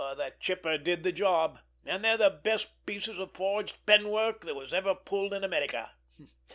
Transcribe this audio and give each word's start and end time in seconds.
The 0.15 0.33
Chipper 0.39 0.79
did 0.79 1.03
the 1.03 1.11
job, 1.11 1.59
and 1.85 2.03
they're 2.03 2.17
the 2.17 2.31
best 2.41 2.69
pieces 2.87 3.19
of 3.19 3.33
forged 3.35 3.85
penwork 3.85 4.41
that 4.45 4.55
were 4.55 4.65
ever 4.71 4.95
pulled 4.95 5.31
in 5.31 5.43
America! 5.43 5.91